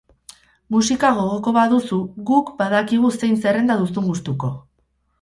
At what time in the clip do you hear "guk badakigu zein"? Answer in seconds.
2.31-3.39